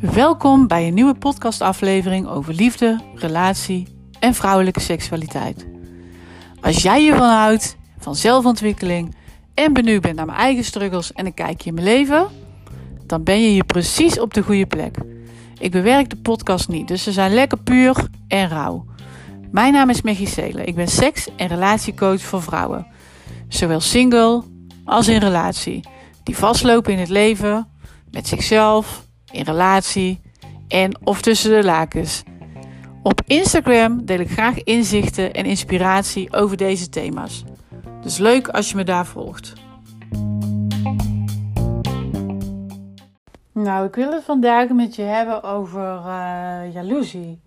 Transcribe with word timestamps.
Welkom 0.00 0.66
bij 0.66 0.86
een 0.86 0.94
nieuwe 0.94 1.14
podcastaflevering 1.14 2.28
over 2.28 2.54
liefde, 2.54 3.00
relatie 3.14 3.88
en 4.20 4.34
vrouwelijke 4.34 4.80
seksualiteit. 4.80 5.66
Als 6.60 6.82
jij 6.82 7.00
hiervan 7.00 7.28
houdt, 7.28 7.76
van 7.98 8.14
zelfontwikkeling 8.14 9.14
en 9.54 9.72
benieuwd 9.72 10.02
bent 10.02 10.16
naar 10.16 10.26
mijn 10.26 10.38
eigen 10.38 10.64
struggles 10.64 11.12
en 11.12 11.26
een 11.26 11.34
kijkje 11.34 11.68
in 11.68 11.74
mijn 11.74 11.86
leven, 11.86 12.26
dan 13.06 13.22
ben 13.22 13.42
je 13.42 13.48
hier 13.48 13.64
precies 13.64 14.20
op 14.20 14.34
de 14.34 14.42
goede 14.42 14.66
plek. 14.66 14.96
Ik 15.58 15.70
bewerk 15.70 16.10
de 16.10 16.16
podcast 16.16 16.68
niet, 16.68 16.88
dus 16.88 17.02
ze 17.02 17.12
zijn 17.12 17.34
lekker 17.34 17.58
puur 17.58 18.08
en 18.28 18.48
rauw. 18.48 18.84
Mijn 19.50 19.72
naam 19.72 19.90
is 19.90 20.02
Maggie 20.02 20.28
Seelen. 20.28 20.66
Ik 20.66 20.74
ben 20.74 20.88
seks- 20.88 21.28
en 21.36 21.48
relatiecoach 21.48 22.20
voor 22.20 22.42
vrouwen. 22.42 22.86
Zowel 23.48 23.80
single 23.80 24.42
als 24.84 25.08
in 25.08 25.20
relatie. 25.20 25.84
Die 26.28 26.36
vastlopen 26.36 26.92
in 26.92 26.98
het 26.98 27.08
leven, 27.08 27.68
met 28.10 28.26
zichzelf, 28.26 29.06
in 29.30 29.42
relatie 29.42 30.20
en 30.68 31.06
of 31.06 31.20
tussen 31.20 31.50
de 31.50 31.64
lakens. 31.64 32.22
Op 33.02 33.20
Instagram 33.26 34.04
deel 34.04 34.18
ik 34.18 34.30
graag 34.30 34.62
inzichten 34.62 35.32
en 35.32 35.44
inspiratie 35.44 36.32
over 36.32 36.56
deze 36.56 36.88
thema's. 36.88 37.44
Dus 38.02 38.18
leuk 38.18 38.48
als 38.48 38.70
je 38.70 38.76
me 38.76 38.84
daar 38.84 39.06
volgt. 39.06 39.52
Nou, 43.52 43.86
ik 43.86 43.94
wil 43.94 44.12
het 44.12 44.24
vandaag 44.24 44.68
met 44.68 44.96
je 44.96 45.02
hebben 45.02 45.42
over 45.42 45.96
uh, 46.06 46.72
jaloezie. 46.72 47.40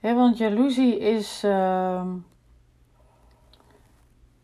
want 0.00 0.38
jaloezie 0.38 0.98
is, 0.98 1.42
uh, 1.44 2.02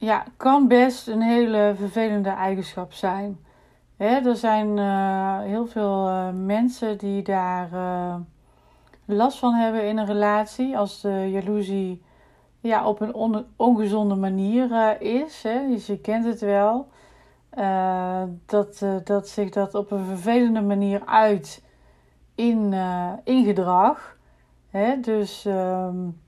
ja, 0.06 0.24
kan 0.36 0.68
best 0.68 1.08
een 1.08 1.22
hele 1.22 1.74
vervelende 1.76 2.28
eigenschap 2.28 2.92
zijn. 2.92 3.38
er 3.96 4.36
zijn 4.36 4.76
uh, 4.76 5.40
heel 5.40 5.66
veel 5.66 6.08
uh, 6.08 6.28
mensen 6.32 6.98
die 6.98 7.22
daar 7.22 7.68
last 9.04 9.38
van 9.38 9.54
hebben 9.54 9.88
in 9.88 9.98
een 9.98 10.06
relatie. 10.06 10.78
Als 10.78 11.00
de 11.00 11.30
jaloezie 11.30 12.02
ja, 12.60 12.88
op 12.88 13.00
een 13.00 13.14
on 13.14 13.46
ongezonde 13.56 14.14
manier 14.14 15.00
is. 15.00 15.42
Hè. 15.42 15.66
Dus 15.68 15.86
je 15.86 16.00
kent 16.00 16.24
het 16.24 16.40
wel. 16.40 16.88
Dat, 18.46 18.84
dat 19.04 19.28
zich 19.28 19.50
dat 19.50 19.74
op 19.74 19.90
een 19.90 20.04
vervelende 20.04 20.60
manier 20.62 21.02
uit 21.04 21.62
in, 22.34 22.72
in 23.24 23.44
gedrag. 23.44 24.16
Hè? 24.70 25.00
Dus 25.00 25.44
um, 25.44 26.20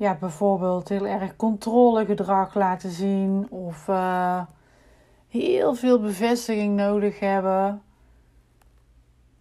ja, 0.00 0.14
bijvoorbeeld 0.14 0.88
heel 0.88 1.06
erg 1.06 1.36
controlegedrag 1.36 2.54
laten 2.54 2.90
zien 2.90 3.50
of 3.50 3.86
heel 5.28 5.74
veel 5.74 6.00
bevestiging 6.00 6.76
nodig 6.76 7.20
hebben. 7.20 7.82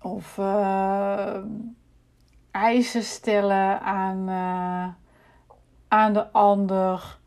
Of 0.02 0.40
eisen 2.52 3.04
stellen 3.04 3.82
aan, 3.82 4.30
aan 5.88 6.14
de 6.14 6.32
ander. 6.32 7.18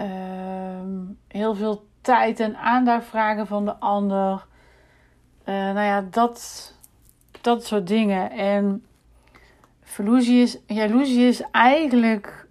Uh, 0.00 1.06
heel 1.28 1.54
veel 1.54 1.86
tijd 2.00 2.40
en 2.40 2.56
aandacht 2.56 3.06
vragen 3.06 3.46
van 3.46 3.64
de 3.64 3.76
ander. 3.76 4.46
Nou 5.44 5.80
ja, 5.80 6.00
dat, 6.10 6.72
dat 7.40 7.64
soort 7.64 7.86
dingen. 7.86 8.30
En 8.30 8.84
jaloezie 9.96 10.42
is, 10.42 10.58
jaloezie 10.66 11.26
is 11.26 11.42
eigenlijk, 11.50 12.48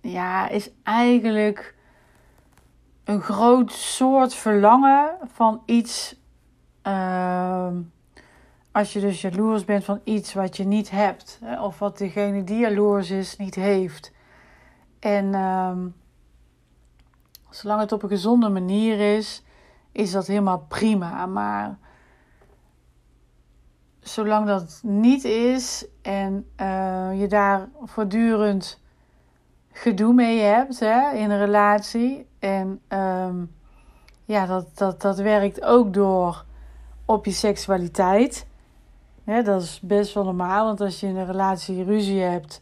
ja, 0.00 0.48
is 0.48 0.70
eigenlijk 0.82 1.74
een 3.04 3.20
groot 3.20 3.72
soort 3.72 4.34
verlangen 4.34 5.16
van 5.24 5.62
iets. 5.66 6.20
Uh, 6.86 7.68
als 8.72 8.92
je 8.92 9.00
dus 9.00 9.20
jaloers 9.20 9.64
bent 9.64 9.84
van 9.84 10.00
iets 10.04 10.34
wat 10.34 10.56
je 10.56 10.64
niet 10.64 10.90
hebt, 10.90 11.40
of 11.60 11.78
wat 11.78 11.98
degene 11.98 12.44
die 12.44 12.58
jaloers 12.58 13.10
is 13.10 13.36
niet 13.36 13.54
heeft. 13.54 14.12
En 14.98 15.24
uh, 15.24 15.76
Zolang 17.56 17.80
het 17.80 17.92
op 17.92 18.02
een 18.02 18.08
gezonde 18.08 18.48
manier 18.48 19.16
is, 19.16 19.42
is 19.92 20.10
dat 20.10 20.26
helemaal 20.26 20.64
prima. 20.68 21.26
Maar 21.26 21.78
zolang 24.08 24.46
dat 24.46 24.80
niet 24.82 25.24
is 25.24 25.86
en 26.02 26.46
uh, 26.60 27.20
je 27.20 27.26
daar 27.28 27.68
voortdurend 27.84 28.80
gedoe 29.72 30.12
mee 30.12 30.40
hebt 30.40 30.80
hè, 30.80 31.12
in 31.12 31.30
een 31.30 31.38
relatie. 31.38 32.26
En 32.38 32.80
um, 32.88 33.54
ja, 34.24 34.46
dat, 34.46 34.66
dat, 34.74 35.02
dat 35.02 35.18
werkt 35.18 35.62
ook 35.62 35.94
door 35.94 36.44
op 37.04 37.24
je 37.24 37.30
seksualiteit. 37.30 38.46
Ja, 39.24 39.42
dat 39.42 39.62
is 39.62 39.80
best 39.80 40.14
wel 40.14 40.24
normaal, 40.24 40.64
want 40.64 40.80
als 40.80 41.00
je 41.00 41.06
in 41.06 41.16
een 41.16 41.26
relatie 41.26 41.84
ruzie 41.84 42.20
hebt, 42.20 42.60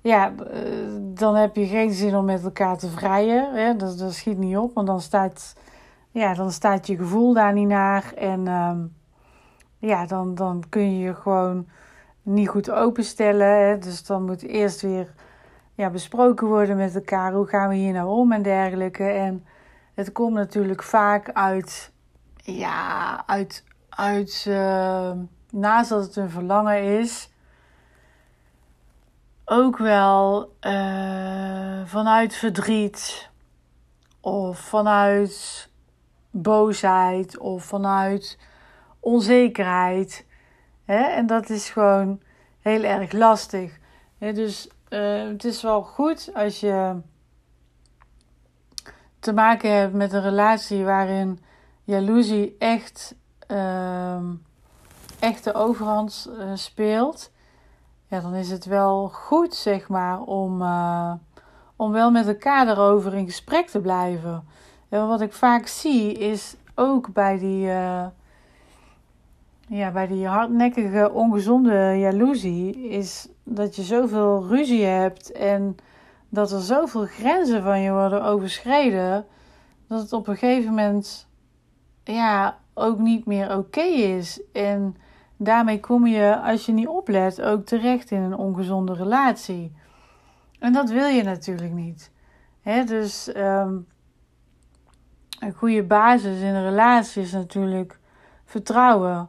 ja, 0.00 0.32
eh, 0.52 0.60
dan 1.00 1.34
heb 1.34 1.56
je 1.56 1.66
geen 1.66 1.92
zin 1.92 2.16
om 2.16 2.24
met 2.24 2.44
elkaar 2.44 2.78
te 2.78 2.88
vrijen. 2.88 3.54
Hè? 3.54 3.76
Dat, 3.76 3.98
dat 3.98 4.14
schiet 4.14 4.38
niet 4.38 4.56
op, 4.56 4.74
want 4.74 4.86
dan 4.86 5.00
staat, 5.00 5.56
ja, 6.10 6.34
dan 6.34 6.50
staat 6.50 6.86
je 6.86 6.96
gevoel 6.96 7.34
daar 7.34 7.52
niet 7.52 7.68
naar. 7.68 8.12
En 8.14 8.46
um, 8.46 8.95
ja, 9.78 10.06
dan, 10.06 10.34
dan 10.34 10.64
kun 10.68 10.98
je 10.98 11.04
je 11.04 11.14
gewoon 11.14 11.66
niet 12.22 12.48
goed 12.48 12.70
openstellen. 12.70 13.46
Hè? 13.46 13.78
Dus 13.78 14.04
dan 14.04 14.24
moet 14.24 14.42
eerst 14.42 14.80
weer 14.80 15.14
ja, 15.74 15.90
besproken 15.90 16.46
worden 16.46 16.76
met 16.76 16.94
elkaar. 16.94 17.32
Hoe 17.32 17.46
gaan 17.46 17.68
we 17.68 17.74
hier 17.74 17.92
nou 17.92 18.08
om 18.08 18.32
en 18.32 18.42
dergelijke. 18.42 19.04
En 19.04 19.46
het 19.94 20.12
komt 20.12 20.34
natuurlijk 20.34 20.82
vaak 20.82 21.32
uit, 21.32 21.92
ja, 22.36 23.22
uit, 23.26 23.64
uit 23.88 24.44
uh, 24.48 25.12
naast 25.50 25.88
dat 25.88 26.04
het 26.04 26.16
een 26.16 26.30
verlangen 26.30 26.82
is 26.82 27.30
ook 29.48 29.78
wel 29.78 30.52
uh, 30.60 31.80
vanuit 31.84 32.34
verdriet 32.34 33.30
of 34.20 34.58
vanuit 34.58 35.68
boosheid 36.30 37.38
of 37.38 37.64
vanuit 37.64 38.38
onzekerheid. 39.06 40.26
Hè? 40.84 41.02
En 41.02 41.26
dat 41.26 41.50
is 41.50 41.68
gewoon 41.68 42.20
heel 42.60 42.82
erg 42.82 43.12
lastig. 43.12 43.78
Dus 44.18 44.68
uh, 44.88 45.28
het 45.28 45.44
is 45.44 45.62
wel 45.62 45.82
goed 45.82 46.30
als 46.34 46.60
je 46.60 46.96
te 49.18 49.32
maken 49.32 49.70
hebt 49.70 49.92
met 49.92 50.12
een 50.12 50.22
relatie 50.22 50.84
waarin 50.84 51.38
jaloezie 51.84 52.56
echt, 52.58 53.14
uh, 53.48 54.20
echt 55.18 55.44
de 55.44 55.54
overhand 55.54 56.30
uh, 56.38 56.50
speelt 56.54 57.30
ja, 58.08 58.20
dan 58.20 58.34
is 58.34 58.50
het 58.50 58.64
wel 58.64 59.08
goed, 59.08 59.54
zeg 59.54 59.88
maar, 59.88 60.20
om, 60.20 60.62
uh, 60.62 61.12
om 61.76 61.92
wel 61.92 62.10
met 62.10 62.26
elkaar 62.26 62.68
erover 62.68 63.14
in 63.14 63.26
gesprek 63.26 63.68
te 63.68 63.80
blijven. 63.80 64.44
En 64.88 65.08
wat 65.08 65.20
ik 65.20 65.32
vaak 65.32 65.66
zie 65.66 66.12
is 66.12 66.56
ook 66.74 67.12
bij 67.12 67.38
die, 67.38 67.70
ja, 69.68 69.90
bij 69.90 70.06
die 70.06 70.26
hardnekkige, 70.26 71.10
ongezonde 71.12 71.96
jaloezie, 71.98 72.88
is 72.88 73.28
dat 73.44 73.76
je 73.76 73.82
zoveel 73.82 74.46
ruzie 74.46 74.84
hebt 74.84 75.32
en 75.32 75.76
dat 76.28 76.50
er 76.50 76.60
zoveel 76.60 77.04
grenzen 77.04 77.62
van 77.62 77.80
je 77.80 77.90
worden 77.90 78.24
overschreden, 78.24 79.26
dat 79.88 80.00
het 80.00 80.12
op 80.12 80.28
een 80.28 80.36
gegeven 80.36 80.68
moment 80.68 81.28
ja, 82.04 82.58
ook 82.74 82.98
niet 82.98 83.26
meer 83.26 83.56
oké 83.56 83.80
is. 83.80 84.40
En 84.52 84.96
daarmee 85.36 85.80
kom 85.80 86.06
je, 86.06 86.40
als 86.40 86.66
je 86.66 86.72
niet 86.72 86.88
oplet, 86.88 87.42
ook 87.42 87.64
terecht 87.64 88.10
in 88.10 88.20
een 88.20 88.36
ongezonde 88.36 88.94
relatie. 88.94 89.72
En 90.58 90.72
dat 90.72 90.90
wil 90.90 91.06
je 91.06 91.22
natuurlijk 91.22 91.72
niet. 91.72 92.10
Dus 92.86 93.36
um, 93.36 93.86
een 95.40 95.52
goede 95.52 95.82
basis 95.82 96.40
in 96.40 96.54
een 96.54 96.68
relatie 96.68 97.22
is 97.22 97.32
natuurlijk 97.32 97.98
vertrouwen. 98.44 99.28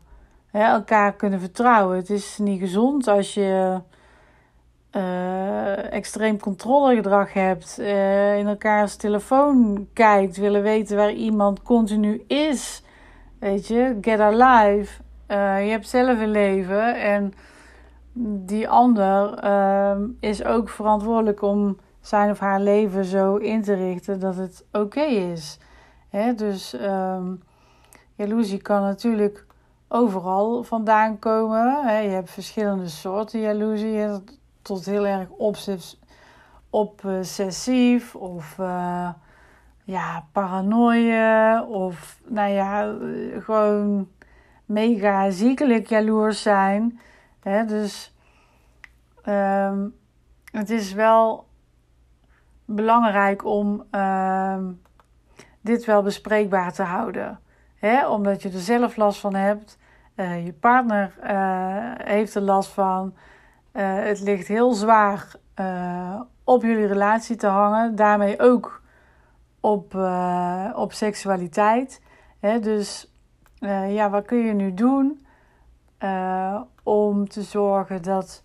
He, 0.58 0.64
elkaar 0.64 1.14
kunnen 1.14 1.40
vertrouwen. 1.40 1.98
Het 1.98 2.10
is 2.10 2.38
niet 2.38 2.60
gezond 2.60 3.08
als 3.08 3.34
je 3.34 3.80
uh, 4.92 5.94
extreem 5.94 6.40
controlegedrag 6.40 7.34
hebt, 7.34 7.78
uh, 7.80 8.38
in 8.38 8.48
elkaars 8.48 8.96
telefoon 8.96 9.88
kijkt, 9.94 10.38
willen 10.38 10.62
weten 10.62 10.98
waar 10.98 11.12
iemand 11.12 11.62
continu 11.62 12.24
is. 12.28 12.84
Weet 13.40 13.68
je, 13.68 13.98
get 14.02 14.20
alive. 14.20 15.02
Uh, 15.28 15.66
je 15.66 15.72
hebt 15.72 15.88
zelf 15.88 16.20
een 16.20 16.32
leven 16.32 17.02
en 17.02 17.34
die 18.46 18.70
ander 18.70 19.44
uh, 19.44 19.98
is 20.20 20.44
ook 20.44 20.70
verantwoordelijk 20.70 21.42
om 21.42 21.78
zijn 22.02 22.30
of 22.30 22.40
haar 22.40 22.62
leven 22.62 23.06
zo 23.06 23.36
in 23.36 23.62
te 23.62 23.74
richten 23.74 24.20
dat 24.20 24.36
het 24.36 24.66
oké 24.72 25.02
is. 25.02 25.60
Hè? 26.10 26.34
Dus 26.34 26.74
um, 26.74 27.44
jaloezie 28.16 28.62
kan 28.62 28.82
natuurlijk 28.82 29.47
overal 29.88 30.64
vandaan 30.64 31.20
komen. 31.20 31.94
Je 32.04 32.10
hebt 32.10 32.30
verschillende 32.30 32.88
soorten 32.88 33.40
jaloezie, 33.40 34.08
tot 34.62 34.86
heel 34.86 35.06
erg 35.06 35.28
obsessief 36.70 38.16
of 38.16 38.58
uh, 38.60 39.10
ja, 39.84 40.26
paranoia 40.32 41.64
of 41.64 42.20
nou 42.26 42.50
ja, 42.50 42.96
gewoon 43.42 44.08
mega 44.66 45.30
ziekelijk 45.30 45.88
jaloers 45.88 46.42
zijn. 46.42 47.00
Dus 47.68 48.16
um, 49.28 49.96
het 50.52 50.70
is 50.70 50.94
wel 50.94 51.48
belangrijk 52.66 53.46
om 53.46 53.84
uh, 53.92 54.58
dit 55.62 55.86
wel 55.86 56.02
bespreekbaar 56.02 56.74
te 56.74 56.84
houden. 56.84 57.40
Omdat 58.10 58.42
je 58.42 58.50
er 58.50 58.60
zelf 58.60 58.96
last 58.96 59.20
van 59.20 59.36
hebt. 59.36 59.78
Uh, 60.16 60.46
je 60.46 60.54
partner 60.54 61.14
uh, 61.24 61.92
heeft 61.98 62.36
er 62.36 62.42
last 62.42 62.70
van. 62.70 63.14
Uh, 63.74 63.96
het 64.04 64.20
ligt 64.20 64.48
heel 64.48 64.74
zwaar 64.74 65.32
op 66.44 66.62
jullie 66.62 66.86
relatie 66.86 67.36
te 67.36 67.48
hangen. 67.48 67.96
Daarmee 67.96 68.40
ook 68.40 68.82
op, 69.60 69.96
op 70.76 70.94
seksualiteit. 70.94 72.02
Dus 72.40 73.12
ja, 73.88 74.10
wat 74.10 74.26
kun 74.26 74.38
je 74.38 74.54
nu 74.54 74.74
doen 74.74 75.26
om 76.84 77.28
te 77.28 77.42
zorgen 77.42 78.02
dat 78.02 78.44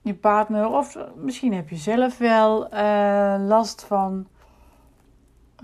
je 0.00 0.14
partner, 0.14 0.68
of 0.68 0.98
misschien 1.16 1.54
heb 1.54 1.68
je 1.68 1.76
zelf 1.76 2.18
wel 2.18 2.68
last 3.38 3.84
van 3.84 4.26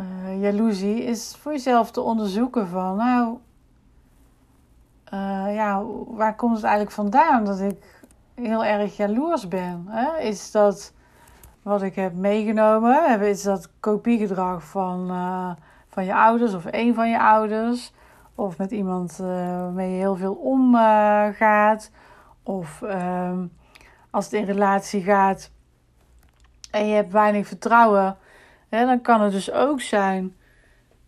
uh, 0.01 0.41
jaloezie, 0.43 1.05
is 1.05 1.37
voor 1.41 1.53
jezelf 1.53 1.91
te 1.91 2.01
onderzoeken 2.01 2.69
van, 2.69 2.97
nou, 2.97 3.39
uh, 5.15 5.55
ja, 5.55 5.83
waar 6.07 6.37
komt 6.37 6.55
het 6.55 6.65
eigenlijk 6.65 6.95
vandaan 6.95 7.45
dat 7.45 7.61
ik 7.61 8.03
heel 8.35 8.65
erg 8.65 8.97
jaloers 8.97 9.49
ben? 9.49 9.85
Hè? 9.89 10.19
Is 10.19 10.51
dat 10.51 10.93
wat 11.63 11.83
ik 11.83 11.95
heb 11.95 12.15
meegenomen? 12.15 13.21
Is 13.21 13.43
dat 13.43 13.71
kopiegedrag 13.81 14.65
van, 14.65 15.11
uh, 15.11 15.51
van 15.89 16.05
je 16.05 16.15
ouders 16.15 16.55
of 16.55 16.65
een 16.71 16.95
van 16.95 17.11
je 17.11 17.21
ouders? 17.21 17.93
Of 18.35 18.59
met 18.59 18.71
iemand 18.71 19.17
waarmee 19.17 19.91
je 19.91 19.97
heel 19.97 20.17
veel 20.17 20.35
omgaat? 20.35 21.91
of 22.45 22.83
ehm, 22.83 23.47
als 24.11 24.25
het 24.25 24.35
in 24.35 24.45
relatie 24.45 25.03
gaat 25.03 25.51
en 26.71 26.87
je 26.87 26.95
hebt 26.95 27.13
weinig 27.13 27.47
vertrouwen 27.47 28.17
dan 28.83 29.01
kan 29.01 29.21
het 29.21 29.33
dus 29.33 29.53
ook 29.53 29.81
zijn 29.81 30.35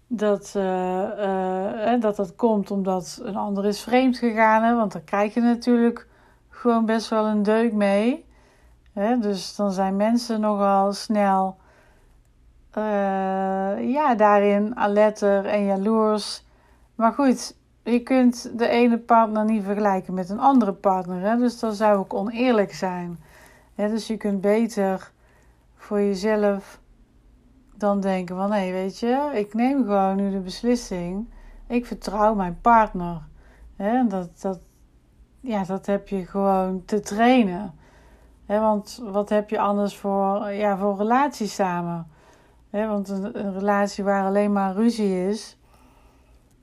dat, 0.06 0.54
uh, 0.56 1.02
uh, 1.18 2.00
dat 2.00 2.16
dat 2.16 2.34
komt 2.36 2.70
omdat 2.70 3.20
een 3.22 3.36
ander 3.36 3.64
is 3.64 3.80
vreemd 3.80 4.18
gegaan. 4.18 4.62
Hè? 4.62 4.74
Want 4.74 4.92
dan 4.92 5.04
krijg 5.04 5.34
je 5.34 5.40
natuurlijk 5.40 6.06
gewoon 6.48 6.84
best 6.84 7.08
wel 7.08 7.26
een 7.26 7.42
deuk 7.42 7.72
mee. 7.72 8.24
Hè? 8.92 9.18
Dus 9.18 9.56
dan 9.56 9.72
zijn 9.72 9.96
mensen 9.96 10.40
nogal 10.40 10.92
snel 10.92 11.56
uh, 12.78 13.92
ja, 13.92 14.14
daarin 14.14 14.76
alerter 14.76 15.46
en 15.46 15.64
jaloers. 15.64 16.44
Maar 16.94 17.12
goed, 17.12 17.56
je 17.82 18.00
kunt 18.00 18.58
de 18.58 18.68
ene 18.68 18.98
partner 18.98 19.44
niet 19.44 19.64
vergelijken 19.64 20.14
met 20.14 20.30
een 20.30 20.40
andere 20.40 20.72
partner. 20.72 21.20
Hè? 21.20 21.36
Dus 21.36 21.58
dat 21.58 21.76
zou 21.76 21.98
ook 21.98 22.14
oneerlijk 22.14 22.74
zijn. 22.74 23.18
Dus 23.74 24.06
je 24.06 24.16
kunt 24.16 24.40
beter 24.40 25.10
voor 25.76 26.00
jezelf 26.00 26.80
dan 27.78 28.00
denken 28.00 28.36
van 28.36 28.52
hé, 28.52 28.72
weet 28.72 28.98
je, 28.98 29.30
ik 29.34 29.54
neem 29.54 29.84
gewoon 29.84 30.16
nu 30.16 30.30
de 30.30 30.40
beslissing. 30.40 31.28
Ik 31.66 31.86
vertrouw 31.86 32.34
mijn 32.34 32.60
partner. 32.60 33.22
Hè, 33.76 34.06
dat, 34.06 34.40
dat, 34.40 34.60
ja, 35.40 35.64
dat 35.64 35.86
heb 35.86 36.08
je 36.08 36.26
gewoon 36.26 36.84
te 36.84 37.00
trainen. 37.00 37.74
Want 38.46 39.02
wat 39.04 39.28
heb 39.28 39.50
je 39.50 39.58
anders 39.58 39.96
voor, 39.96 40.50
ja, 40.50 40.76
voor 40.76 40.96
relatie 40.96 41.46
samen? 41.46 42.06
Want 42.70 43.08
een, 43.08 43.52
relatie 43.52 44.04
waar 44.04 44.24
alleen 44.24 44.52
maar 44.52 44.74
ruzie 44.74 45.28
is 45.28 45.58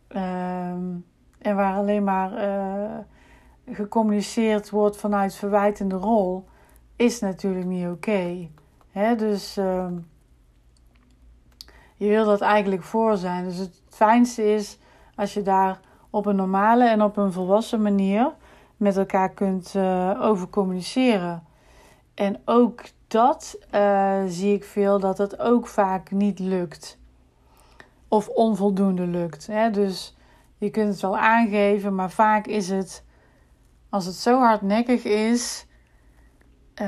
um, 0.09 1.05
en 1.37 1.55
waar 1.55 1.75
alleen 1.75 2.03
maar 2.03 2.47
uh, 2.47 2.97
gecommuniceerd 3.75 4.69
wordt 4.69 4.97
vanuit 4.97 5.35
verwijtende 5.35 5.95
rol, 5.95 6.45
is 6.95 7.19
natuurlijk 7.19 7.65
niet 7.65 7.87
oké. 7.87 8.49
Okay. 8.93 9.15
Dus. 9.15 9.57
Um, 9.57 10.11
je 12.03 12.09
wil 12.09 12.25
dat 12.25 12.41
eigenlijk 12.41 12.83
voor 12.83 13.17
zijn. 13.17 13.43
Dus 13.43 13.57
het 13.57 13.81
fijnste 13.89 14.53
is 14.53 14.79
als 15.15 15.33
je 15.33 15.41
daar 15.41 15.79
op 16.09 16.25
een 16.25 16.35
normale 16.35 16.87
en 16.87 17.01
op 17.01 17.17
een 17.17 17.31
volwassen 17.31 17.81
manier 17.81 18.33
met 18.77 18.97
elkaar 18.97 19.29
kunt 19.29 19.73
uh, 19.75 20.19
over 20.21 20.49
communiceren. 20.49 21.43
En 22.13 22.41
ook 22.45 22.81
dat 23.07 23.57
uh, 23.75 24.23
zie 24.27 24.53
ik 24.53 24.63
veel 24.63 24.99
dat 24.99 25.17
het 25.17 25.39
ook 25.39 25.67
vaak 25.67 26.11
niet 26.11 26.39
lukt. 26.39 26.97
Of 28.07 28.27
onvoldoende 28.27 29.07
lukt. 29.07 29.47
Hè? 29.47 29.71
Dus 29.71 30.17
je 30.57 30.69
kunt 30.69 30.91
het 30.91 31.01
wel 31.01 31.17
aangeven, 31.17 31.95
maar 31.95 32.11
vaak 32.11 32.45
is 32.45 32.69
het, 32.69 33.03
als 33.89 34.05
het 34.05 34.15
zo 34.15 34.39
hardnekkig 34.39 35.03
is, 35.03 35.65
uh, 36.81 36.87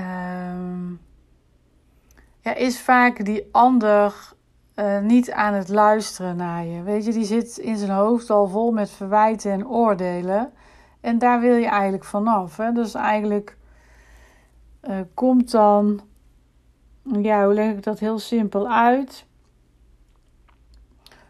ja, 2.39 2.53
is 2.55 2.81
vaak 2.81 3.25
die 3.25 3.47
ander 3.51 4.34
uh, 4.75 4.99
niet 4.99 5.31
aan 5.31 5.53
het 5.53 5.69
luisteren 5.69 6.35
naar 6.35 6.65
je. 6.65 6.81
Weet 6.83 7.05
je, 7.05 7.11
die 7.11 7.25
zit 7.25 7.57
in 7.57 7.77
zijn 7.77 7.91
hoofd 7.91 8.29
al 8.29 8.47
vol 8.47 8.71
met 8.71 8.89
verwijten 8.89 9.51
en 9.51 9.67
oordelen. 9.67 10.53
En 11.01 11.17
daar 11.17 11.39
wil 11.39 11.55
je 11.55 11.67
eigenlijk 11.67 12.03
vanaf. 12.03 12.57
Hè? 12.57 12.71
Dus 12.71 12.93
eigenlijk 12.93 13.57
uh, 14.81 14.95
komt 15.13 15.51
dan, 15.51 16.01
ja, 17.03 17.45
hoe 17.45 17.53
leg 17.53 17.71
ik 17.71 17.83
dat 17.83 17.99
heel 17.99 18.19
simpel 18.19 18.69
uit? 18.69 19.25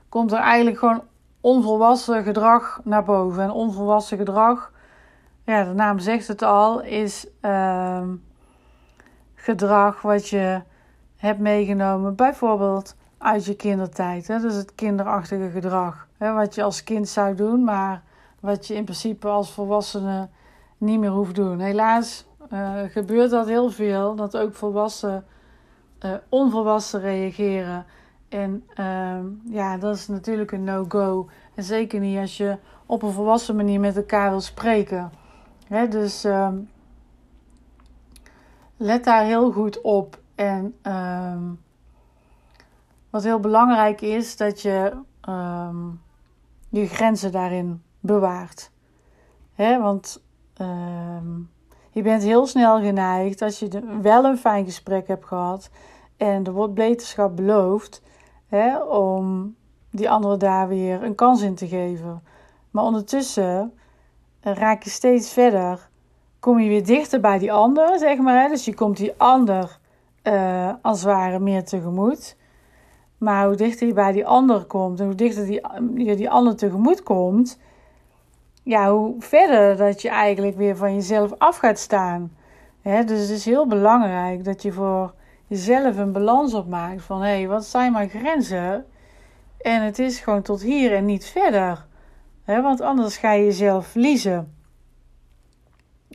Komt 0.10 0.32
er 0.32 0.40
eigenlijk 0.40 0.78
gewoon 0.78 1.04
onvolwassen 1.42 2.24
gedrag 2.24 2.80
naar 2.84 3.04
boven. 3.04 3.44
En 3.44 3.52
onvolwassen 3.52 4.18
gedrag, 4.18 4.72
ja, 5.44 5.64
de 5.64 5.74
naam 5.74 6.00
zegt 6.00 6.28
het 6.28 6.42
al, 6.42 6.82
is 6.82 7.28
uh, 7.42 8.02
gedrag 9.36 10.02
wat 10.02 10.28
je 10.28 10.62
hebt 11.16 11.40
meegenomen. 11.40 12.16
Bijvoorbeeld 12.16 12.96
uit 13.26 13.46
je 13.46 13.56
kindertijd. 13.56 14.28
Hè? 14.28 14.40
Dus 14.40 14.56
het 14.56 14.76
kinderachtige 14.76 15.50
gedrag. 15.50 16.08
Hè? 16.18 16.34
Wat 16.34 16.56
je 16.56 16.64
als 16.64 16.84
kind 16.84 17.10
zou 17.10 17.36
doen, 17.36 17.64
maar 17.64 18.04
wat 18.40 18.68
je 18.68 18.74
in 18.76 18.84
principe 18.84 19.28
als 19.28 19.52
volwassene 19.52 20.30
niet 20.78 21.00
meer 21.00 21.10
hoeft 21.10 21.36
doen. 21.36 21.60
Helaas 21.60 22.26
uh, 22.54 22.80
gebeurt 22.88 23.30
dat 23.30 23.48
heel 23.48 23.70
veel. 23.70 24.16
Dat 24.16 24.38
ook 24.38 24.56
volwassen 24.56 25.26
uh, 26.06 26.12
onvolwassen 26.30 27.00
reageren. 27.00 27.86
En 28.30 28.64
uh, 28.80 29.20
ja, 29.50 29.78
dat 29.78 29.96
is 29.96 30.08
natuurlijk 30.08 30.52
een 30.52 30.64
no-go. 30.64 31.30
En 31.56 31.64
zeker 31.64 32.00
niet 32.00 32.18
als 32.18 32.38
je 32.38 32.58
op 32.86 33.02
een 33.04 33.12
volwassen 33.12 33.56
manier 33.56 33.80
met 33.80 33.96
elkaar 33.98 34.30
wil 34.30 34.42
spreken. 34.42 35.12
Hè? 35.68 35.88
Dus 35.88 36.24
ehm, 36.24 36.56
let 38.78 39.04
daar 39.04 39.24
heel 39.24 39.52
goed 39.52 39.82
op. 39.82 40.20
En 40.36 40.76
ehm, 40.82 41.44
wat 43.16 43.24
heel 43.24 43.40
belangrijk 43.40 44.02
is, 44.02 44.38
dat 44.38 44.62
je 44.62 44.94
um, 45.30 46.02
je 46.70 46.88
grenzen 46.88 47.32
daarin 47.32 47.84
bewaart. 48.00 48.72
Hè? 49.54 49.82
Want 49.82 50.24
um, 50.62 51.50
je 51.92 52.02
bent 52.02 52.24
heel 52.24 52.48
snel 52.48 52.82
geneigd, 52.82 53.42
als 53.42 53.60
je 53.60 53.98
wel 54.02 54.26
een 54.26 54.38
fijn 54.38 54.66
gesprek 54.66 55.08
hebt 55.08 55.26
gehad 55.26 55.70
en 56.18 56.46
er 56.46 56.52
wordt 56.52 56.74
beterschap 56.74 57.36
beloofd, 57.36 58.02
hè, 58.48 58.80
om 58.84 59.56
die 59.90 60.10
andere 60.10 60.38
daar 60.38 60.68
weer 60.68 61.04
een 61.04 61.16
kans 61.16 61.42
in 61.42 61.56
te 61.56 61.68
geven. 61.68 62.24
Maar 62.72 62.84
ondertussen 62.84 63.74
raak 64.42 64.84
je 64.84 64.90
steeds 64.90 65.34
verder, 65.34 65.90
kom 66.40 66.60
je 66.60 66.70
weer 66.70 66.86
dichter 66.86 67.20
bij 67.20 67.38
die 67.38 67.54
ander, 67.54 68.00
zeg 68.00 68.18
maar. 68.18 68.42
Hè? 68.42 68.50
Dus 68.50 68.66
je 68.66 68.76
komt 68.76 68.98
die 68.98 69.14
ander 69.18 69.80
uh, 70.24 70.74
als 70.82 71.02
het 71.02 71.12
ware 71.12 71.40
meer 71.40 71.66
tegemoet. 71.66 72.36
Maar 73.26 73.46
hoe 73.46 73.56
dichter 73.56 73.88
je 73.88 73.94
bij 73.94 74.12
die 74.12 74.26
ander 74.26 74.64
komt 74.64 75.00
en 75.00 75.06
hoe 75.06 75.16
dichter 75.16 75.46
die, 75.46 75.62
je 75.96 76.16
die 76.16 76.30
ander 76.30 76.56
tegemoet 76.56 77.04
komt, 77.04 77.60
ja, 78.64 78.92
hoe 78.92 79.16
verder 79.20 79.78
dat 79.78 80.02
je 80.02 80.10
eigenlijk 80.10 80.58
weer 80.58 80.76
van 80.76 80.94
jezelf 80.94 81.34
af 81.38 81.58
gaat 81.58 81.80
staan. 81.80 82.32
dus 82.84 83.20
het 83.20 83.30
is 83.30 83.46
heel 83.46 83.68
belangrijk 83.68 84.44
dat 84.44 84.62
je 84.62 84.72
voor 84.72 85.14
jezelf 85.48 85.98
een 85.98 86.12
balans 86.12 86.54
opmaakt 86.54 87.02
van 87.02 87.22
hé, 87.22 87.38
hey, 87.38 87.48
wat 87.48 87.66
zijn 87.66 87.92
mijn 87.92 88.10
grenzen? 88.10 88.86
En 89.58 89.82
het 89.82 90.00
is 90.00 90.20
gewoon 90.20 90.42
tot 90.42 90.62
hier 90.62 90.94
en 90.94 91.06
niet 91.06 91.26
verder. 91.26 91.86
want 92.46 92.82
anders 92.82 93.18
ga 93.18 93.32
je 93.32 93.44
jezelf 93.44 93.88
verliezen. 93.88 94.54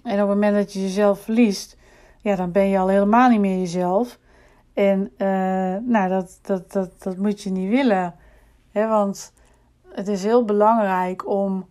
En 0.02 0.12
op 0.12 0.18
het 0.18 0.28
moment 0.28 0.54
dat 0.54 0.72
je 0.72 0.80
jezelf 0.80 1.20
verliest, 1.20 1.76
ja, 2.20 2.36
dan 2.36 2.52
ben 2.52 2.68
je 2.68 2.78
al 2.78 2.88
helemaal 2.88 3.28
niet 3.28 3.40
meer 3.40 3.58
jezelf. 3.58 4.18
En 4.74 5.12
uh, 5.18 5.76
nou, 5.90 6.08
dat, 6.08 6.38
dat, 6.42 6.72
dat, 6.72 7.02
dat 7.02 7.16
moet 7.16 7.42
je 7.42 7.50
niet 7.50 7.70
willen. 7.70 8.14
Hè? 8.70 8.88
Want 8.88 9.32
het 9.88 10.08
is 10.08 10.24
heel 10.24 10.44
belangrijk 10.44 11.28
om 11.28 11.68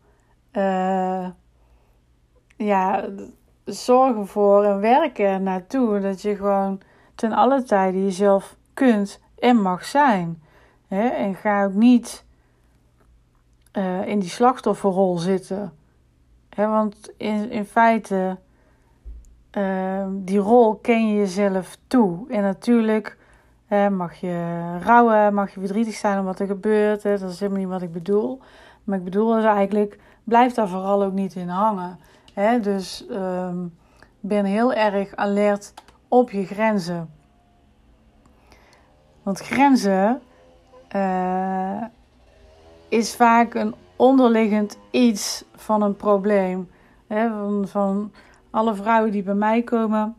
uh, 0.53 1.27
ja, 2.55 3.05
zorgen 3.65 4.27
voor 4.27 4.63
en 4.63 4.79
werken 4.79 5.43
naartoe. 5.43 5.99
Dat 5.99 6.21
je 6.21 6.35
gewoon 6.35 6.81
ten 7.15 7.31
alle 7.31 7.63
tijde 7.63 8.03
jezelf 8.03 8.55
kunt 8.73 9.21
en 9.39 9.61
mag 9.61 9.85
zijn. 9.85 10.41
Hè? 10.87 11.07
En 11.07 11.35
ga 11.35 11.63
ook 11.63 11.73
niet 11.73 12.25
uh, 13.73 14.07
in 14.07 14.19
die 14.19 14.29
slachtofferrol 14.29 15.17
zitten. 15.17 15.73
Hè? 16.49 16.67
Want 16.67 17.11
in, 17.17 17.51
in 17.51 17.65
feite, 17.65 18.37
uh, 19.57 20.05
die 20.11 20.39
rol 20.39 20.75
ken 20.75 21.09
je 21.09 21.15
jezelf 21.15 21.77
toe. 21.87 22.29
En 22.29 22.41
natuurlijk 22.41 23.17
mag 23.91 24.15
je 24.15 24.77
rouwen, 24.83 25.33
mag 25.33 25.53
je 25.53 25.59
verdrietig 25.59 25.93
zijn 25.93 26.19
om 26.19 26.25
wat 26.25 26.39
er 26.39 26.47
gebeurt. 26.47 27.03
Hè? 27.03 27.17
Dat 27.17 27.31
is 27.31 27.39
helemaal 27.39 27.59
niet 27.59 27.69
wat 27.69 27.81
ik 27.81 27.91
bedoel. 27.91 28.39
Maar 28.83 28.97
ik 28.97 29.03
bedoel 29.03 29.33
dus 29.33 29.43
eigenlijk, 29.43 29.99
blijf 30.23 30.53
daar 30.53 30.67
vooral 30.67 31.03
ook 31.03 31.13
niet 31.13 31.35
in 31.35 31.47
hangen. 31.47 31.99
Hè? 32.33 32.59
Dus 32.59 33.05
um, 33.11 33.77
ben 34.19 34.45
heel 34.45 34.73
erg 34.73 35.15
alert 35.15 35.73
op 36.07 36.31
je 36.31 36.45
grenzen. 36.45 37.09
Want 39.23 39.39
grenzen 39.39 40.21
uh, 40.95 41.83
is 42.87 43.15
vaak 43.15 43.53
een 43.53 43.75
onderliggend 43.95 44.77
iets 44.91 45.45
van 45.55 45.81
een 45.81 45.95
probleem. 45.95 46.69
Hè? 47.07 47.29
Van, 47.29 47.67
van 47.67 48.11
alle 48.51 48.75
vrouwen 48.75 49.11
die 49.11 49.23
bij 49.23 49.33
mij 49.33 49.61
komen, 49.61 50.15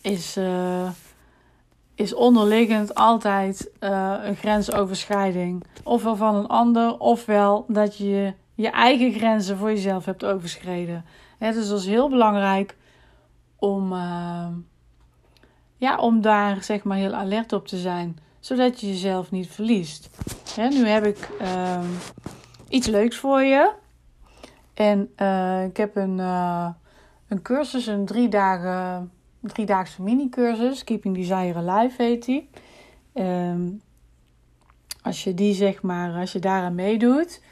is, 0.00 0.36
uh, 0.36 0.90
is 1.94 2.14
onderliggend 2.14 2.94
altijd 2.94 3.70
uh, 3.80 4.14
een 4.22 4.36
grensoverschrijding. 4.36 5.64
Ofwel 5.82 6.16
van 6.16 6.34
een 6.34 6.46
ander, 6.46 6.98
ofwel 6.98 7.64
dat 7.68 7.96
je 7.96 8.32
je 8.54 8.70
eigen 8.70 9.12
grenzen 9.12 9.56
voor 9.56 9.70
jezelf 9.70 10.04
hebt 10.04 10.24
overschreden. 10.24 11.04
Hè? 11.38 11.52
Dus 11.52 11.70
is 11.70 11.86
heel 11.86 12.08
belangrijk 12.08 12.76
om, 13.56 13.92
ja, 15.76 15.96
om 15.96 16.20
daar 16.20 16.62
zeg 16.62 16.84
maar 16.84 16.96
heel 16.96 17.14
alert 17.14 17.52
op 17.52 17.66
te 17.66 17.76
zijn 17.76 18.18
zodat 18.40 18.80
je 18.80 18.86
jezelf 18.86 19.30
niet 19.30 19.48
verliest. 19.48 20.10
nu 20.56 20.86
heb 20.86 21.04
ik 21.04 21.28
uh, 21.40 21.80
iets 22.68 22.86
leuks 22.86 23.16
voor 23.16 23.42
je. 23.42 23.70
En 24.78 25.10
uh, 25.16 25.64
ik 25.64 25.76
heb 25.76 25.96
een, 25.96 26.18
uh, 26.18 26.68
een 27.28 27.42
cursus, 27.42 27.86
een 27.86 28.06
drie 28.06 28.28
dagen, 28.28 29.10
driedaagse 29.40 30.02
mini-cursus. 30.02 30.84
Keeping 30.84 31.14
Desire 31.14 31.62
Live 31.62 32.02
heet 32.02 32.24
die. 32.24 32.50
Um, 33.14 33.80
als 35.02 35.24
je 35.24 35.34
die 35.34 35.54
zeg 35.54 35.82
maar, 35.82 36.20
als 36.20 36.32
je 36.32 36.38
daaraan 36.38 36.74
meedoet, 36.74 37.42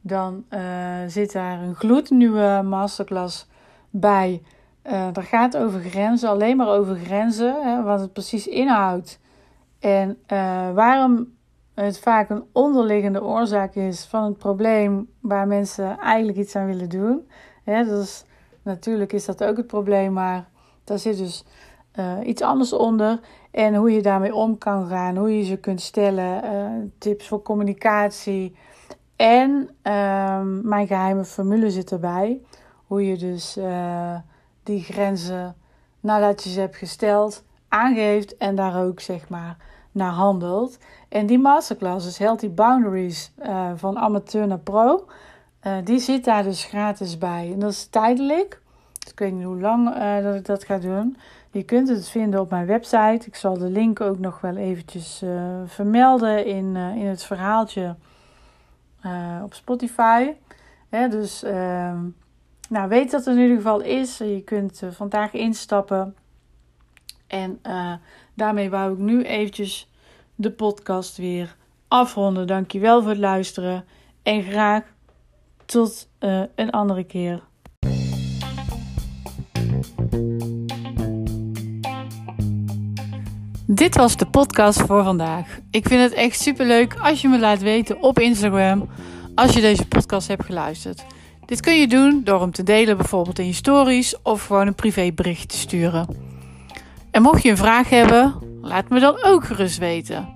dan 0.00 0.44
uh, 0.50 0.60
zit 1.06 1.32
daar 1.32 1.62
een 1.62 1.74
gloednieuwe 1.74 2.62
masterclass 2.64 3.48
bij. 3.90 4.42
Dat 5.12 5.24
gaat 5.24 5.56
over 5.56 5.80
grenzen, 5.80 6.28
alleen 6.28 6.56
maar 6.56 6.68
over 6.68 6.96
grenzen. 6.96 7.62
Hè, 7.62 7.82
wat 7.82 8.00
het 8.00 8.12
precies 8.12 8.46
inhoudt 8.46 9.20
en 9.78 10.18
waarom 10.74 11.35
het 11.84 11.98
vaak 11.98 12.30
een 12.30 12.44
onderliggende 12.52 13.22
oorzaak 13.22 13.74
is 13.74 14.04
van 14.04 14.24
het 14.24 14.38
probleem 14.38 15.08
waar 15.20 15.46
mensen 15.46 15.98
eigenlijk 15.98 16.38
iets 16.38 16.56
aan 16.56 16.66
willen 16.66 16.88
doen. 16.88 17.28
Ja, 17.64 17.82
dus 17.82 18.24
natuurlijk 18.62 19.12
is 19.12 19.24
dat 19.24 19.44
ook 19.44 19.56
het 19.56 19.66
probleem, 19.66 20.12
maar 20.12 20.48
daar 20.84 20.98
zit 20.98 21.16
dus 21.16 21.44
uh, 21.98 22.12
iets 22.24 22.42
anders 22.42 22.72
onder. 22.72 23.20
En 23.50 23.74
hoe 23.74 23.92
je 23.92 24.02
daarmee 24.02 24.34
om 24.34 24.58
kan 24.58 24.86
gaan, 24.86 25.16
hoe 25.16 25.38
je 25.38 25.44
ze 25.44 25.56
kunt 25.56 25.80
stellen, 25.80 26.44
uh, 26.44 26.88
tips 26.98 27.28
voor 27.28 27.42
communicatie. 27.42 28.56
En 29.16 29.68
uh, 29.82 30.40
mijn 30.62 30.86
geheime 30.86 31.24
formule 31.24 31.70
zit 31.70 31.92
erbij. 31.92 32.40
Hoe 32.86 33.06
je 33.06 33.16
dus 33.16 33.58
die 34.62 34.82
grenzen, 34.82 35.56
nadat 36.00 36.44
je 36.44 36.50
ze 36.50 36.60
hebt 36.60 36.76
gesteld, 36.76 37.44
aangeeft 37.68 38.36
en 38.36 38.54
daar 38.54 38.84
ook 38.84 39.00
zeg 39.00 39.28
maar 39.28 39.56
naar 39.96 40.12
handelt. 40.12 40.78
En 41.08 41.26
die 41.26 41.38
masterclass 41.38 42.06
is 42.06 42.18
Healthy 42.18 42.50
Boundaries 42.50 43.32
uh, 43.42 43.70
van 43.74 43.98
amateur 43.98 44.46
naar 44.46 44.58
pro. 44.58 45.06
Uh, 45.66 45.76
die 45.84 45.98
zit 45.98 46.24
daar 46.24 46.42
dus 46.42 46.64
gratis 46.64 47.18
bij. 47.18 47.50
En 47.52 47.58
dat 47.58 47.70
is 47.70 47.86
tijdelijk. 47.86 48.60
Dus 48.98 49.12
ik 49.12 49.18
weet 49.18 49.32
niet 49.32 49.44
hoe 49.44 49.60
lang 49.60 49.96
uh, 49.96 50.22
dat 50.22 50.34
ik 50.34 50.44
dat 50.44 50.64
ga 50.64 50.78
doen. 50.78 51.16
Je 51.50 51.62
kunt 51.62 51.88
het 51.88 52.08
vinden 52.08 52.40
op 52.40 52.50
mijn 52.50 52.66
website. 52.66 53.26
Ik 53.26 53.34
zal 53.34 53.58
de 53.58 53.70
link 53.70 54.00
ook 54.00 54.18
nog 54.18 54.40
wel 54.40 54.56
eventjes 54.56 55.22
vermelden 55.66 56.46
in, 56.46 56.76
in 56.76 57.06
het 57.06 57.22
verhaaltje 57.22 57.94
op 59.42 59.54
Spotify. 59.54 60.32
Dus 60.88 61.42
ehm, 61.42 61.98
nou, 62.68 62.88
weet 62.88 63.10
dat 63.10 63.24
het 63.24 63.36
in 63.36 63.42
ieder 63.42 63.56
geval 63.56 63.80
is. 63.80 64.18
Je 64.18 64.42
kunt 64.44 64.82
vandaag 64.90 65.32
instappen. 65.32 66.16
En 67.26 67.60
daarmee 68.36 68.70
wou 68.70 68.92
ik 68.92 68.98
nu 68.98 69.22
eventjes 69.22 69.88
de 70.34 70.50
podcast 70.50 71.16
weer 71.16 71.56
afronden. 71.88 72.46
Dankjewel 72.46 73.00
voor 73.00 73.10
het 73.10 73.18
luisteren 73.18 73.84
en 74.22 74.42
graag 74.42 74.82
tot 75.64 76.08
uh, 76.20 76.42
een 76.54 76.70
andere 76.70 77.04
keer. 77.04 77.42
Dit 83.66 83.96
was 83.96 84.16
de 84.16 84.26
podcast 84.26 84.80
voor 84.80 85.04
vandaag. 85.04 85.58
Ik 85.70 85.88
vind 85.88 86.02
het 86.02 86.12
echt 86.12 86.40
super 86.40 86.66
leuk 86.66 86.96
als 87.00 87.22
je 87.22 87.28
me 87.28 87.38
laat 87.38 87.60
weten 87.60 88.02
op 88.02 88.18
Instagram 88.18 88.88
als 89.34 89.52
je 89.52 89.60
deze 89.60 89.88
podcast 89.88 90.28
hebt 90.28 90.44
geluisterd. 90.44 91.04
Dit 91.46 91.60
kun 91.60 91.80
je 91.80 91.88
doen 91.88 92.20
door 92.24 92.40
hem 92.40 92.52
te 92.52 92.62
delen 92.62 92.96
bijvoorbeeld 92.96 93.38
in 93.38 93.46
je 93.46 93.52
stories 93.52 94.22
of 94.22 94.46
gewoon 94.46 94.66
een 94.66 94.74
privébericht 94.74 95.48
te 95.48 95.56
sturen. 95.56 96.35
En 97.16 97.22
mocht 97.22 97.42
je 97.42 97.50
een 97.50 97.56
vraag 97.56 97.88
hebben, 97.88 98.34
laat 98.60 98.88
me 98.88 99.00
dan 99.00 99.24
ook 99.24 99.44
gerust 99.44 99.78
weten. 99.78 100.28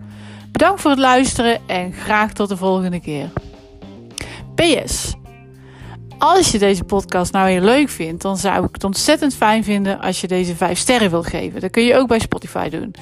Bedankt 0.54 0.80
voor 0.80 0.90
het 0.90 1.00
luisteren 1.00 1.60
en 1.66 1.92
graag 1.92 2.32
tot 2.32 2.48
de 2.48 2.56
volgende 2.56 3.00
keer. 3.00 3.30
PS. 4.54 5.14
Als 6.18 6.52
je 6.52 6.58
deze 6.58 6.84
podcast 6.84 7.32
nou 7.32 7.48
heel 7.48 7.60
leuk 7.60 7.88
vindt, 7.88 8.22
dan 8.22 8.36
zou 8.36 8.64
ik 8.64 8.74
het 8.74 8.84
ontzettend 8.84 9.34
fijn 9.34 9.64
vinden 9.64 10.00
als 10.00 10.20
je 10.20 10.26
deze 10.26 10.56
5 10.56 10.78
sterren 10.78 11.10
wil 11.10 11.22
geven. 11.22 11.60
Dat 11.60 11.70
kun 11.70 11.82
je 11.82 11.96
ook 11.96 12.08
bij 12.08 12.18
Spotify 12.18 12.68
doen. 12.68 12.94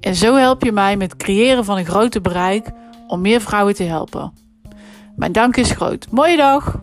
En 0.00 0.14
zo 0.14 0.34
help 0.34 0.62
je 0.62 0.72
mij 0.72 0.96
met 0.96 1.12
het 1.12 1.22
creëren 1.22 1.64
van 1.64 1.78
een 1.78 1.86
groter 1.86 2.20
bereik 2.20 2.70
om 3.06 3.20
meer 3.20 3.40
vrouwen 3.40 3.74
te 3.74 3.82
helpen. 3.82 4.32
Mijn 5.16 5.32
dank 5.32 5.56
is 5.56 5.70
groot. 5.70 6.06
Mooie 6.10 6.36
dag! 6.36 6.82